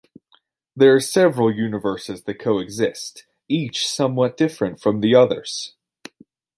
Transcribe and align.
There 0.75 0.95
are 0.95 0.99
several 0.99 1.53
universes 1.53 2.23
that 2.23 2.39
coexist- 2.39 3.27
each 3.47 3.85
somewhat 3.87 4.35
different 4.35 4.79
from 4.79 5.01
the 5.01 5.13
others. 5.13 5.75